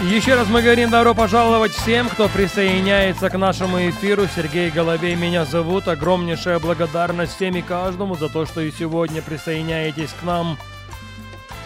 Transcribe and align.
Еще 0.00 0.36
раз 0.36 0.48
мы 0.48 0.62
говорим 0.62 0.90
добро 0.90 1.12
пожаловать 1.12 1.72
всем, 1.72 2.08
кто 2.08 2.28
присоединяется 2.28 3.28
к 3.30 3.36
нашему 3.36 3.78
эфиру. 3.90 4.26
Сергей 4.34 4.70
Головей 4.70 5.16
меня 5.16 5.44
зовут. 5.44 5.88
Огромнейшая 5.88 6.60
благодарность 6.60 7.34
всем 7.34 7.56
и 7.56 7.62
каждому 7.62 8.14
за 8.14 8.28
то, 8.28 8.46
что 8.46 8.60
и 8.60 8.70
сегодня 8.70 9.22
присоединяетесь 9.22 10.10
к 10.10 10.22
нам. 10.22 10.56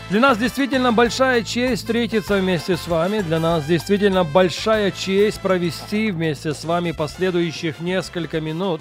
Для 0.08 0.20
нас 0.20 0.38
действительно 0.38 0.92
большая 0.92 1.42
честь 1.42 1.82
встретиться 1.82 2.38
вместе 2.38 2.78
с 2.78 2.88
вами. 2.88 3.20
Для 3.20 3.38
нас 3.38 3.66
действительно 3.66 4.24
большая 4.24 4.92
честь 4.92 5.40
провести 5.40 6.10
вместе 6.10 6.54
с 6.54 6.64
вами 6.64 6.92
последующих 6.92 7.80
несколько 7.80 8.40
минут, 8.40 8.80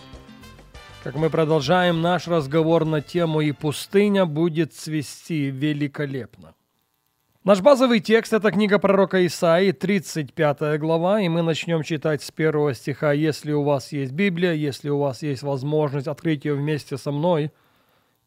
как 1.03 1.15
мы 1.15 1.29
продолжаем 1.29 2.01
наш 2.01 2.27
разговор 2.27 2.85
на 2.85 3.01
тему 3.01 3.41
«И 3.41 3.51
пустыня 3.51 4.25
будет 4.25 4.73
цвести 4.73 5.51
великолепно». 5.51 6.53
Наш 7.43 7.59
базовый 7.59 8.01
текст– 8.01 8.33
это 8.35 8.51
книга 8.51 8.77
пророка 8.77 9.25
Исаии, 9.25 9.71
35 9.71 10.77
глава, 10.79 11.21
и 11.21 11.27
мы 11.27 11.41
начнем 11.41 11.81
читать 11.81 12.21
с 12.21 12.29
первого 12.29 12.75
стиха. 12.75 13.13
Если 13.13 13.51
у 13.51 13.63
вас 13.63 13.91
есть 13.91 14.11
Библия, 14.11 14.53
если 14.53 14.89
у 14.89 14.99
вас 14.99 15.23
есть 15.23 15.41
возможность 15.41 16.05
открыть 16.05 16.45
ее 16.45 16.53
вместе 16.53 16.97
со 16.97 17.11
мной, 17.11 17.51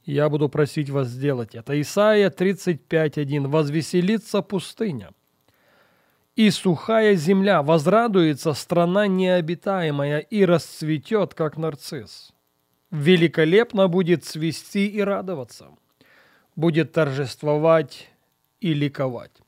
я 0.05 0.29
буду 0.29 0.48
просить 0.48 0.91
вас 0.91 1.07
сделать 1.07 1.55
это. 1.55 1.81
Исаия 1.81 2.29
35.1. 2.29 3.47
«Возвеселится 3.47 4.42
пустыня, 4.42 5.11
и 6.35 6.51
сухая 6.51 7.15
земля, 7.15 7.62
возрадуется 7.62 8.53
страна 8.53 9.07
необитаемая, 9.07 10.19
и 10.19 10.45
расцветет, 10.45 11.35
как 11.35 11.57
нарцисс. 11.57 12.33
Великолепно 12.91 13.87
будет 13.87 14.25
цвести 14.25 14.89
и 14.89 15.01
радоваться, 15.01 15.69
будет 16.57 16.91
торжествовать 16.91 18.11
и 18.65 18.73
ликовать. 18.73 19.43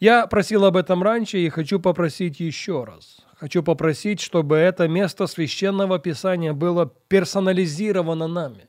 Я 0.00 0.26
просил 0.26 0.64
об 0.64 0.76
этом 0.76 1.04
раньше 1.04 1.38
и 1.38 1.48
хочу 1.48 1.78
попросить 1.78 2.40
еще 2.40 2.82
раз. 2.82 3.18
Хочу 3.36 3.62
попросить, 3.62 4.20
чтобы 4.20 4.56
это 4.56 4.88
место 4.88 5.28
священного 5.28 6.00
писания 6.00 6.52
было 6.52 6.92
персонализировано 7.08 8.26
нами, 8.26 8.68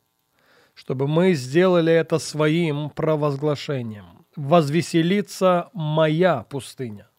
чтобы 0.76 1.08
мы 1.08 1.34
сделали 1.34 1.92
это 1.92 2.20
своим 2.20 2.92
провозглашением. 2.92 4.26
Возвеселится 4.36 5.70
моя 5.74 6.44
пустыня, 6.44 7.10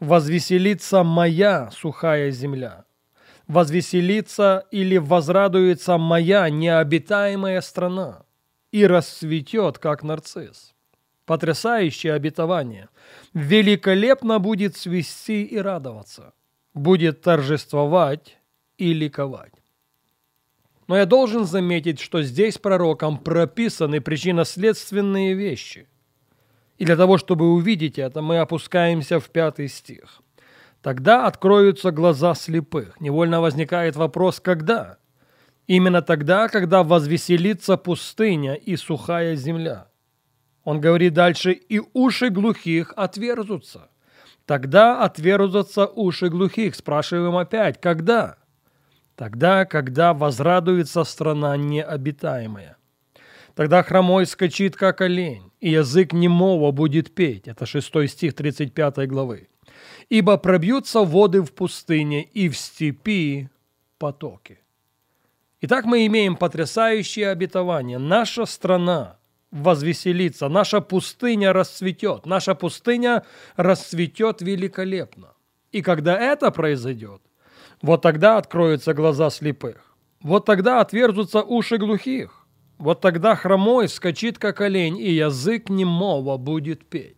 возвеселится 0.00 1.02
моя 1.02 1.70
сухая 1.70 2.30
земля, 2.30 2.86
возвеселится 3.46 4.64
или 4.70 4.96
возрадуется 4.96 5.98
моя 5.98 6.48
необитаемая 6.48 7.60
страна 7.60 8.22
и 8.72 8.86
расцветет, 8.86 9.78
как 9.78 10.02
нарцисс. 10.02 10.73
Потрясающее 11.26 12.12
обетование. 12.12 12.88
Великолепно 13.32 14.38
будет 14.38 14.76
свести 14.76 15.42
и 15.42 15.56
радоваться. 15.56 16.34
Будет 16.74 17.22
торжествовать 17.22 18.38
и 18.76 18.92
ликовать. 18.92 19.54
Но 20.86 20.98
я 20.98 21.06
должен 21.06 21.46
заметить, 21.46 21.98
что 21.98 22.22
здесь 22.22 22.58
пророком 22.58 23.16
прописаны 23.16 24.02
причинно-следственные 24.02 25.32
вещи. 25.32 25.88
И 26.76 26.84
для 26.84 26.96
того, 26.96 27.16
чтобы 27.16 27.52
увидеть 27.52 27.98
это, 27.98 28.20
мы 28.20 28.38
опускаемся 28.38 29.18
в 29.18 29.30
пятый 29.30 29.68
стих. 29.68 30.20
Тогда 30.82 31.26
откроются 31.26 31.90
глаза 31.90 32.34
слепых. 32.34 33.00
Невольно 33.00 33.40
возникает 33.40 33.96
вопрос, 33.96 34.40
когда? 34.40 34.98
Именно 35.66 36.02
тогда, 36.02 36.48
когда 36.48 36.82
возвеселится 36.82 37.78
пустыня 37.78 38.54
и 38.54 38.76
сухая 38.76 39.36
земля– 39.36 39.88
он 40.64 40.80
говорит 40.80 41.12
дальше, 41.12 41.52
и 41.52 41.80
уши 41.92 42.30
глухих 42.30 42.92
отверзутся. 42.96 43.88
Тогда 44.46 45.02
отверзутся 45.02 45.86
уши 45.86 46.28
глухих. 46.28 46.74
Спрашиваем 46.74 47.36
опять, 47.36 47.80
когда? 47.80 48.38
Тогда, 49.14 49.64
когда 49.64 50.12
возрадуется 50.12 51.04
страна 51.04 51.56
необитаемая. 51.56 52.76
Тогда 53.54 53.82
хромой 53.82 54.26
скачит, 54.26 54.74
как 54.74 55.00
олень, 55.00 55.52
и 55.60 55.70
язык 55.70 56.12
немого 56.12 56.72
будет 56.72 57.14
петь. 57.14 57.46
Это 57.46 57.66
6 57.66 58.08
стих 58.08 58.34
35 58.34 59.06
главы. 59.08 59.48
Ибо 60.08 60.36
пробьются 60.38 61.00
воды 61.00 61.40
в 61.42 61.52
пустыне, 61.52 62.24
и 62.24 62.48
в 62.48 62.56
степи 62.56 63.48
потоки. 63.98 64.58
Итак, 65.60 65.84
мы 65.84 66.04
имеем 66.06 66.36
потрясающее 66.36 67.28
обетование. 67.28 67.98
Наша 67.98 68.44
страна– 68.44 69.18
возвеселиться, 69.54 70.48
наша 70.48 70.80
пустыня 70.80 71.52
расцветет, 71.52 72.26
наша 72.26 72.54
пустыня 72.54 73.24
расцветет 73.56 74.42
великолепно. 74.42 75.28
И 75.70 75.80
когда 75.80 76.18
это 76.18 76.50
произойдет, 76.50 77.22
вот 77.80 78.02
тогда 78.02 78.36
откроются 78.36 78.94
глаза 78.94 79.30
слепых, 79.30 79.96
вот 80.20 80.44
тогда 80.44 80.80
отверзутся 80.80 81.42
уши 81.42 81.78
глухих, 81.78 82.46
вот 82.78 83.00
тогда 83.00 83.36
хромой 83.36 83.88
скачит, 83.88 84.38
как 84.38 84.60
олень, 84.60 84.98
и 84.98 85.12
язык 85.12 85.70
немого 85.70 86.36
будет 86.36 86.84
петь. 86.86 87.16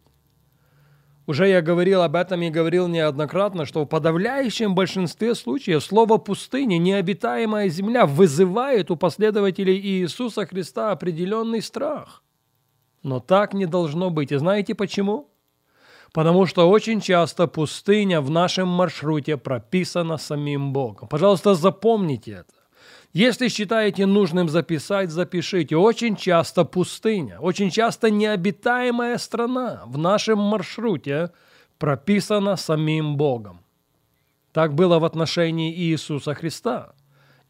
Уже 1.27 1.49
я 1.49 1.61
говорил 1.61 2.03
об 2.03 2.15
этом 2.15 2.43
и 2.43 2.51
говорил 2.51 2.87
неоднократно, 2.87 3.65
что 3.65 3.83
в 3.83 3.87
подавляющем 3.87 4.75
большинстве 4.77 5.35
случаев 5.35 5.83
слово 5.83 6.19
«пустыня», 6.19 6.79
«необитаемая 6.79 7.69
земля» 7.69 8.07
вызывает 8.07 8.91
у 8.93 8.97
последователей 8.97 9.81
Иисуса 9.81 10.47
Христа 10.47 10.93
определенный 10.93 11.63
страх. 11.63 12.23
Но 13.07 13.21
так 13.21 13.55
не 13.55 13.67
должно 13.67 14.11
быть. 14.11 14.33
И 14.33 14.37
знаете 14.37 14.75
почему? 14.75 15.31
Потому 16.13 16.45
что 16.45 16.69
очень 16.69 17.01
часто 17.01 17.47
пустыня 17.47 18.21
в 18.21 18.31
нашем 18.31 18.67
маршруте 18.67 19.37
прописана 19.37 20.17
самим 20.17 20.73
Богом. 20.73 21.07
Пожалуйста, 21.07 21.55
запомните 21.55 22.33
это. 22.33 22.55
Если 23.13 23.47
считаете 23.47 24.07
нужным 24.07 24.49
записать, 24.49 25.11
запишите. 25.11 25.77
Очень 25.77 26.17
часто 26.17 26.65
пустыня, 26.65 27.39
очень 27.39 27.71
часто 27.71 28.11
необитаемая 28.11 29.19
страна 29.19 29.85
в 29.87 29.99
нашем 29.99 30.41
маршруте 30.41 31.31
прописана 31.79 32.57
самим 32.57 33.17
Богом. 33.17 33.61
Так 34.51 34.75
было 34.75 34.99
в 34.99 35.05
отношении 35.05 35.73
Иисуса 35.73 36.35
Христа. 36.35 36.93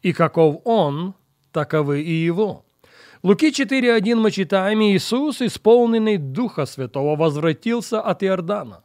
И 0.03 0.13
каков 0.13 0.61
Он, 0.65 1.15
таковы 1.51 2.03
и 2.03 2.11
Его. 2.11 2.66
Луки 3.23 3.49
4.1 3.49 4.15
мы 4.15 4.31
читаем, 4.31 4.81
Иисус, 4.81 5.41
исполненный 5.41 6.17
Духа 6.17 6.65
Святого, 6.65 7.15
возвратился 7.15 7.99
от 7.99 8.23
Иордана 8.23 8.83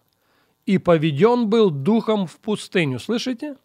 и 0.65 0.78
поведен 0.78 1.48
был 1.48 1.70
Духом 1.70 2.26
в 2.26 2.38
пустыню. 2.38 2.98
Слышите? 2.98 3.56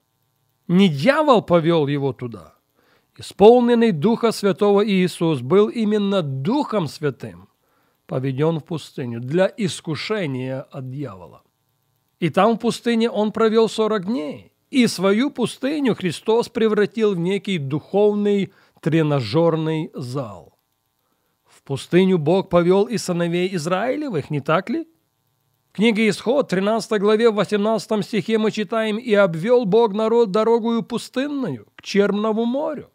Не 0.67 0.89
дьявол 0.89 1.41
повел 1.41 1.88
его 1.88 2.11
туда. 2.11 2.55
Исполненный 3.17 3.91
Духа 3.91 4.31
Святого 4.31 4.85
Иисус 4.85 5.39
был 5.39 5.69
именно 5.69 6.22
Духом 6.22 6.88
Святым 6.88 7.47
поведен 8.05 8.59
в 8.59 8.66
пустыню 8.66 9.22
для 9.22 9.51
искушения 9.57 10.61
от 10.61 10.89
дьявола. 10.89 11.44
И 12.19 12.29
там 12.29 12.55
в 12.55 12.59
пустыне 12.59 13.09
он 13.09 13.31
провел 13.31 13.69
40 13.69 14.05
дней. 14.05 14.53
И 14.69 14.87
свою 14.87 15.31
пустыню 15.31 15.96
Христос 15.96 16.49
превратил 16.49 17.16
в 17.16 17.19
некий 17.19 17.58
духовный 17.58 18.52
тренажерный 18.81 19.91
зал 19.93 20.56
пустыню 21.67 22.17
Бог 22.17 22.47
повел 22.47 22.85
и 22.85 22.97
сыновей 22.97 23.53
Израилевых, 23.53 24.29
не 24.29 24.40
так 24.40 24.69
ли? 24.69 24.87
В 25.69 25.75
книге 25.75 26.08
Исход, 26.08 26.47
13 26.47 27.02
главе, 27.02 27.29
18 27.29 28.05
стихе 28.05 28.37
мы 28.37 28.52
читаем 28.52 28.97
«И 28.97 29.14
обвел 29.14 29.66
Бог 29.66 29.91
народ 29.91 30.31
дорогую 30.31 30.81
пустынную, 30.81 31.67
к 31.75 31.81
Черному 31.81 32.46
морю». 32.46 32.90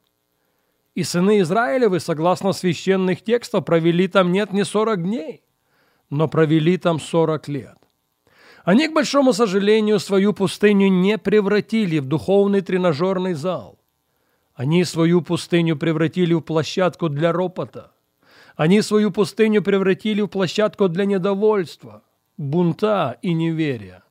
И 0.95 1.03
сыны 1.03 1.41
Израилевы, 1.41 2.01
согласно 2.01 2.53
священных 2.53 3.23
текстов, 3.23 3.67
провели 3.67 4.09
там 4.09 4.33
нет 4.33 4.55
не 4.55 4.65
40 4.65 5.03
дней, 5.03 5.43
но 6.09 6.27
провели 6.27 6.79
там 6.79 6.99
40 6.99 7.49
лет. 7.49 7.77
Они, 8.65 8.89
к 8.89 8.95
большому 8.95 9.35
сожалению, 9.35 10.01
свою 10.01 10.33
пустыню 10.33 10.89
не 10.89 11.19
превратили 11.19 11.99
в 11.99 12.07
духовный 12.07 12.63
тренажерный 12.63 13.35
зал. 13.35 13.79
Они 14.55 14.83
свою 14.85 15.21
пустыню 15.21 15.77
превратили 15.77 16.33
в 16.33 16.41
площадку 16.41 17.11
для 17.11 17.33
ропота– 17.33 17.93
они 18.57 18.83
свою 18.83 19.11
пустыню 19.11 19.63
превратили 19.63 20.21
в 20.21 20.29
площадку 20.29 20.89
для 20.89 21.05
недовольства, 21.05 22.03
бунта 22.37 23.19
и 23.23 23.33
неверия. 23.33 24.03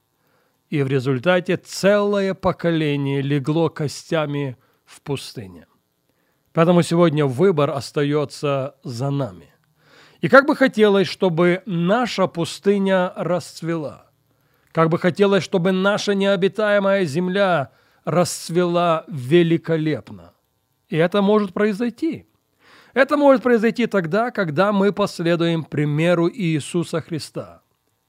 И 0.70 0.84
в 0.84 0.88
результате 0.88 1.58
целое 1.58 2.34
поколение 2.34 3.22
легло 3.22 3.70
костями 3.70 4.58
в 4.86 5.02
пустыне. 5.02 5.68
Поэтому 6.54 6.82
сегодня 6.82 7.26
выбор 7.26 7.72
остается 7.72 8.76
за 8.84 9.10
нами. 9.10 9.54
И 10.22 10.28
как 10.28 10.46
бы 10.46 10.56
хотелось, 10.56 11.08
чтобы 11.08 11.64
наша 11.66 12.28
пустыня 12.28 13.12
расцвела. 13.16 14.12
Как 14.72 14.90
бы 14.90 14.98
хотелось, 14.98 15.44
чтобы 15.44 15.72
наша 15.72 16.14
необитаемая 16.14 17.06
земля 17.06 17.72
расцвела 18.06 19.04
великолепно. 19.08 20.34
И 20.90 20.98
это 20.98 21.22
может 21.22 21.54
произойти. 21.54 22.28
Это 22.94 23.18
может 23.18 23.44
произойти 23.44 23.88
тогда, 23.88 24.32
когда 24.32 24.74
мы 24.74 24.92
последуем 24.92 25.64
примеру 25.64 26.30
Иисуса 26.30 27.02
Христа. 27.02 27.62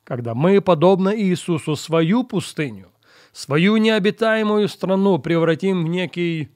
Когда 0.05 0.35
мы, 0.35 0.61
подобно 0.61 1.17
Иисусу, 1.17 1.77
свою 1.77 2.25
пустыню, 2.25 2.91
свою 3.33 3.77
необитаемую 3.77 4.69
страну 4.69 5.19
превратим 5.19 5.85
в 5.85 5.89
некий 5.89 6.51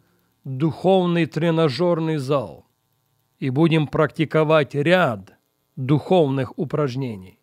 духовный 0.45 1.27
тренажерный 1.27 2.17
зал 2.17 2.67
и 3.39 3.51
будем 3.51 3.87
практиковать 3.87 4.75
ряд 4.75 5.35
духовных 5.77 6.59
упражнений. 6.59 7.39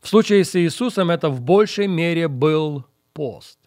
В 0.00 0.08
случае 0.08 0.44
с 0.44 0.54
Иисусом 0.56 1.10
это 1.10 1.30
в 1.30 1.40
большей 1.40 1.86
мере 1.86 2.28
был 2.28 2.84
пост. 3.12 3.58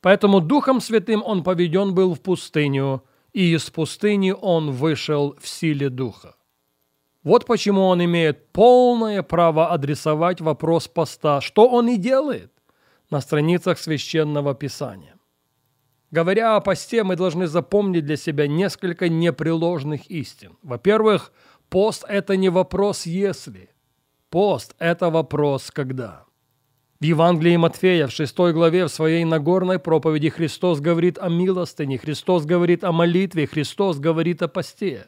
Поэтому 0.00 0.40
Духом 0.40 0.80
Святым 0.80 1.22
он 1.24 1.42
поведен 1.42 1.94
был 1.94 2.14
в 2.14 2.20
пустыню, 2.20 3.02
и 3.38 3.54
из 3.54 3.70
пустыни 3.70 4.32
он 4.32 4.72
вышел 4.72 5.36
в 5.40 5.46
силе 5.46 5.90
Духа. 5.90 6.34
Вот 7.22 7.46
почему 7.46 7.82
он 7.82 8.04
имеет 8.04 8.52
полное 8.52 9.22
право 9.22 9.72
адресовать 9.72 10.40
вопрос 10.40 10.88
поста, 10.88 11.40
что 11.40 11.68
он 11.68 11.88
и 11.88 11.96
делает 11.98 12.52
на 13.10 13.20
страницах 13.20 13.78
Священного 13.78 14.56
Писания. 14.56 15.14
Говоря 16.10 16.56
о 16.56 16.60
посте, 16.60 17.04
мы 17.04 17.14
должны 17.14 17.46
запомнить 17.46 18.06
для 18.06 18.16
себя 18.16 18.48
несколько 18.48 19.08
непреложных 19.08 20.10
истин. 20.10 20.56
Во-первых, 20.62 21.32
пост– 21.68 22.04
это 22.08 22.36
не 22.36 22.48
вопрос 22.48 23.06
«если». 23.06 23.70
Пост– 24.30 24.74
это 24.80 25.10
вопрос 25.10 25.70
«когда». 25.70 26.24
В 27.00 27.04
Евангелии 27.04 27.56
Матфея 27.56 28.08
в 28.08 28.10
6 28.10 28.36
главе 28.52 28.86
в 28.86 28.88
своей 28.88 29.24
Нагорной 29.24 29.78
проповеди 29.78 30.30
Христос 30.30 30.80
говорит 30.80 31.16
о 31.16 31.28
милостыне, 31.28 31.96
Христос 31.96 32.44
говорит 32.44 32.82
о 32.82 32.90
молитве, 32.90 33.46
Христос 33.46 34.00
говорит 34.00 34.42
о 34.42 34.48
посте. 34.48 35.06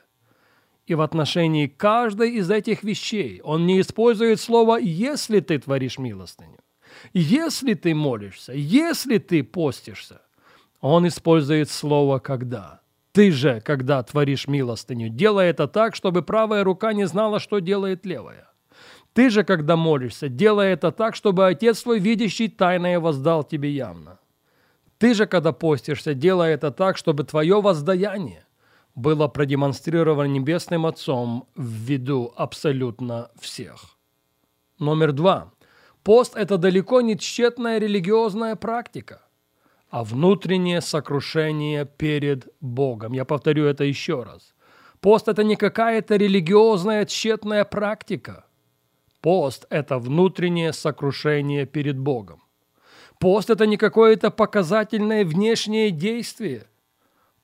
И 0.87 0.95
в 0.95 1.01
отношении 1.01 1.67
каждой 1.67 2.37
из 2.37 2.49
этих 2.49 2.85
вещей 2.85 3.41
Он 3.43 3.67
не 3.67 3.81
использует 3.81 4.41
слово 4.41 4.77
«если 4.77 5.41
ты 5.41 5.59
творишь 5.59 5.99
милостыню», 5.99 6.61
«если 7.13 7.75
ты 7.75 7.93
молишься», 7.93 8.53
«если 8.53 9.19
ты 9.19 9.43
постишься», 9.43 10.23
он 10.81 11.09
использует 11.09 11.71
слово 11.71 12.21
«когда». 12.21 12.83
Ты 13.11 13.33
же, 13.33 13.61
когда 13.63 14.01
творишь 14.05 14.47
милостыню, 14.47 15.09
делай 15.09 15.49
это 15.49 15.67
так, 15.67 15.97
чтобы 15.97 16.23
правая 16.23 16.63
рука 16.63 16.93
не 16.93 17.09
знала, 17.09 17.41
что 17.41 17.59
делает 17.59 18.07
левая. 18.07 18.50
Ты 19.13 19.31
же, 19.31 19.45
когда 19.45 19.77
молишься, 19.77 20.29
делай 20.29 20.73
это 20.73 20.93
так, 20.93 21.15
чтобы 21.17 21.47
Отец 21.47 21.83
твой, 21.83 21.99
видящий 21.99 22.49
тайное, 22.49 23.01
воздал 23.01 23.45
тебе 23.45 23.71
явно. 23.71 24.19
Ты 24.99 25.15
же, 25.15 25.27
когда 25.27 25.53
постишься, 25.53 26.15
делай 26.15 26.53
это 26.53 26.71
так, 26.71 26.97
чтобы 26.97 27.25
твое 27.25 27.61
воздаяние 27.61 28.45
было 28.95 29.29
продемонстрировано 29.29 30.29
Небесным 30.29 30.87
Отцом 30.87 31.49
в 31.57 31.65
виду 31.65 32.33
абсолютно 32.37 33.31
всех. 33.41 33.97
Номер 34.79 35.13
два. 35.13 35.53
Пост– 36.03 36.35
это 36.37 36.59
далеко 36.59 37.01
не 37.01 37.17
тщетная 37.19 37.79
религиозная 37.79 38.57
практика– 38.57 39.23
а 39.91 40.05
внутреннее 40.05 40.81
сокрушение 40.81 41.85
перед 41.85 42.49
Богом. 42.61 43.13
Я 43.13 43.25
повторю 43.25 43.67
это 43.67 43.85
еще 43.85 44.23
раз. 44.23 44.55
Пост– 45.01 45.29
это 45.29 45.43
не 45.43 45.57
какая-то 45.57 46.17
религиозная 46.17 47.05
тщетная 47.07 47.65
практика. 47.65 48.45
Пост– 49.21 49.67
это 49.71 49.99
внутреннее 49.99 50.73
сокрушение 50.73 51.67
перед 51.67 51.99
Богом. 51.99 52.43
Пост– 53.19 53.51
это 53.51 53.67
не 53.67 53.77
какое-то 53.77 54.31
показательное 54.31 55.25
внешнее 55.25 55.91
действие. 55.91 56.67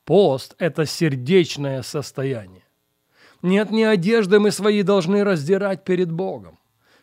Пост– 0.05 0.55
это 0.57 0.85
сердечное 0.85 1.83
состояние. 1.83 2.63
Нет, 3.43 3.69
не 3.69 3.83
одежды 3.83 4.39
мы 4.39 4.51
свои 4.51 4.81
должны 4.81 5.23
раздирать 5.23 5.83
перед 5.83 6.11
Богом. 6.11 6.57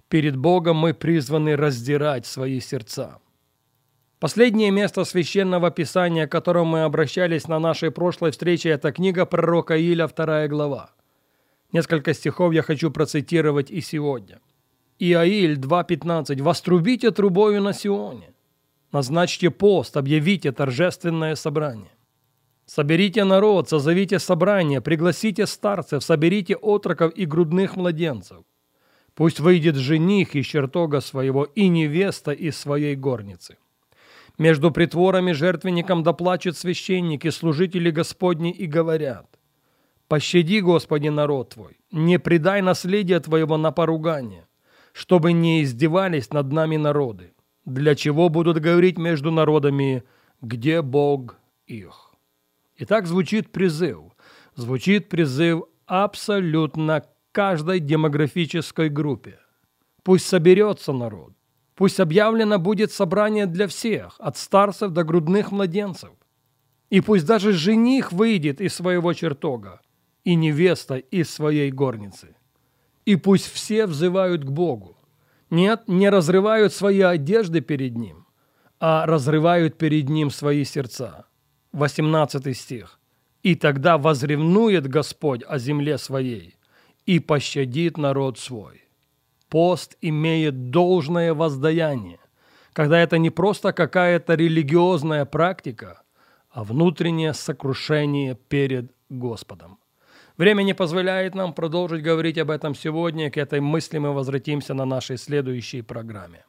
Перед 0.09 0.37
Богом 0.37 0.77
мы 0.77 0.93
призваны 0.93 1.57
раздирать 1.57 2.27
свои 2.27 2.59
сердца. 2.59 3.19
Последнее 4.19 4.71
место 4.71 5.05
священного 5.05 5.71
писания, 5.71 6.27
к 6.27 6.33
которому 6.33 6.73
мы 6.73 6.83
обращались 6.83 7.47
на 7.47 7.61
нашей 7.61 7.91
прошлой 7.91 8.33
встрече, 8.33 8.71
это 8.71 8.91
книга 8.91 9.27
пророка 9.27 9.77
Иля, 9.77 10.09
вторая 10.09 10.49
глава. 10.49 10.91
Несколько 11.73 12.15
стихов 12.15 12.53
я 12.53 12.63
хочу 12.63 12.91
процитировать 12.91 13.71
и 13.71 13.81
сегодня. 13.81 14.41
Иаиль 14.99 15.59
2.15. 15.59 16.41
«Вострубите 16.43 17.11
трубою 17.11 17.61
на 17.61 17.73
Сионе, 17.73 18.33
назначьте 18.93 19.51
пост, 19.51 19.97
объявите 19.97 20.53
торжественное 20.53 21.35
собрание. 21.35 21.91
Соберите 22.65 23.25
народ, 23.25 23.69
созовите 23.69 24.19
собрание, 24.19 24.81
пригласите 24.81 25.47
старцев, 25.47 26.05
соберите 26.05 26.55
отроков 26.55 27.13
и 27.15 27.27
грудных 27.27 27.77
младенцев. 27.77 28.45
Пусть 29.15 29.41
выйдет 29.41 29.77
жених 29.77 30.35
из 30.37 30.47
чертога 30.47 31.01
своего 31.01 31.45
и 31.45 31.69
невеста 31.69 32.31
из 32.31 32.57
своей 32.57 32.97
горницы. 32.97 33.57
Между 34.39 34.71
притворами 34.71 35.33
жертвенником 35.33 36.03
доплачут 36.03 36.57
священники, 36.57 37.31
служители 37.31 37.91
Господни 37.91 38.53
и 38.53 38.67
говорят, 38.67 39.27
«Пощади, 40.09 40.61
Господи, 40.61 41.09
народ 41.09 41.51
Твой, 41.51 41.79
не 41.93 42.19
предай 42.19 42.63
наследие 42.63 43.21
Твоего 43.21 43.57
на 43.57 43.73
поругание, 43.73 44.47
чтобы 44.95 45.33
не 45.33 45.63
издевались 45.63 46.33
над 46.33 46.53
нами 46.53 46.77
народы, 46.79 47.35
для 47.67 47.95
чего 47.95 48.31
будут 48.31 48.61
говорить 48.61 48.97
между 48.97 49.31
народами, 49.31 50.05
где 50.41 50.81
Бог 50.81 51.37
их». 51.67 52.15
И 52.77 52.87
так 52.87 53.07
звучит 53.07 53.53
призыв. 53.53 53.99
Звучит 54.55 55.09
призыв 55.09 55.65
абсолютно 55.85 57.05
каждой 57.33 57.81
демографической 57.81 58.89
группе. 58.89 59.41
Пусть 60.03 60.27
соберется 60.27 60.93
народ, 60.93 61.35
Пусть 61.75 61.99
объявлено 61.99 62.59
будет 62.59 62.93
собрание 62.93 63.47
для 63.47 63.67
всех, 63.67 64.15
от 64.19 64.37
старцев 64.37 64.93
до 64.93 65.03
грудных 65.03 65.51
младенцев. 65.51 66.11
И 66.89 67.01
пусть 67.01 67.27
даже 67.27 67.53
жених 67.53 68.13
выйдет 68.13 68.61
из 68.61 68.75
своего 68.75 69.13
чертога, 69.13 69.81
и 70.23 70.37
невеста 70.37 70.97
из 70.97 71.31
своей 71.31 71.73
горницы. 71.73 72.37
И 73.05 73.17
пусть 73.17 73.51
все 73.53 73.87
взывают 73.87 74.45
к 74.45 74.51
Богу. 74.51 74.97
Нет, 75.51 75.85
не 75.87 76.09
разрывают 76.09 76.73
свои 76.73 77.01
одежды 77.01 77.61
перед 77.61 77.97
Ним, 77.97 78.27
а 78.81 79.07
разрывают 79.07 79.77
перед 79.77 80.09
Ним 80.09 80.31
свои 80.31 80.65
сердца. 80.65 81.27
18 81.73 82.57
стих. 82.57 82.99
«И 83.43 83.57
тогда 83.57 83.99
возревнует 83.99 84.87
Господь 84.87 85.43
о 85.47 85.59
земле 85.59 85.99
своей 85.99 86.57
и 87.05 87.19
пощадит 87.19 87.99
народ 87.99 88.39
свой» 88.39 88.85
пост 89.55 89.97
имеет 90.01 90.71
должное 90.71 91.33
воздаяние, 91.33 92.19
когда 92.73 92.99
это 92.99 93.19
не 93.19 93.31
просто 93.31 93.73
какая-то 93.73 94.35
религиозная 94.35 95.27
практика, 95.27 96.03
а 96.51 96.65
внутреннее 96.65 97.35
сокрушение 97.35 98.35
перед 98.35 98.91
Господом. 99.09 99.79
Время 100.37 100.65
не 100.65 100.75
позволяет 100.75 101.35
нам 101.35 101.53
продолжить 101.53 102.03
говорить 102.03 102.39
об 102.39 102.51
этом 102.51 102.75
сегодня, 102.75 103.31
к 103.31 103.37
этой 103.37 103.61
мысли 103.61 103.99
мы 103.99 104.13
возвратимся 104.13 104.75
на 104.75 104.85
нашей 104.85 105.17
следующей 105.17 105.83
программе. 105.83 106.45